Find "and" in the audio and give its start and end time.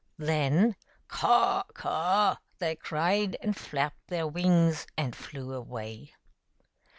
3.39-3.55, 4.97-5.15